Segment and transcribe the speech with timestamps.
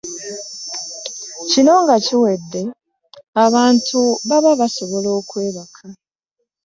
[1.49, 2.61] Kino nga kiwedde,
[3.45, 5.83] abantu baba basobola okwebaka.